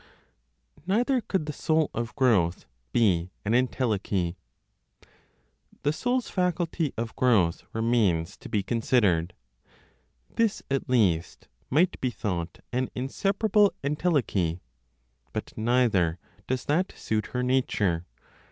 [0.87, 4.35] NEITHER COULD THE SOUL OF GROWTH BE AN ENTELECHY.
[5.83, 9.35] The soul's faculty of growth remains to be considered.
[10.27, 14.61] This at least might be thought an inseparable entelechy.
[15.33, 18.07] But neither does that suit her nature.